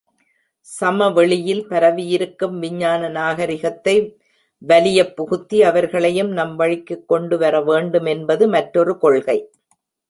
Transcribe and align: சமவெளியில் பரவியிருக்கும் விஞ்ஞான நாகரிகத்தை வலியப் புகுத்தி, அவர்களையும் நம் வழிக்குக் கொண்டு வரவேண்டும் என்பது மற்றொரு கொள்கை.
சமவெளியில் 0.67 1.61
பரவியிருக்கும் 1.67 2.59
விஞ்ஞான 2.59 3.09
நாகரிகத்தை 3.09 3.95
வலியப் 4.61 5.13
புகுத்தி, 5.15 5.61
அவர்களையும் 5.61 6.31
நம் 6.31 6.55
வழிக்குக் 6.55 7.07
கொண்டு 7.07 7.37
வரவேண்டும் 7.37 8.05
என்பது 8.05 8.47
மற்றொரு 8.47 8.97
கொள்கை. 8.97 9.39